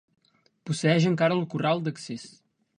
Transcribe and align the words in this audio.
Posseeix 0.69 1.05
encara 1.11 1.37
el 1.41 1.45
corral 1.53 1.87
d'accés. 1.89 2.29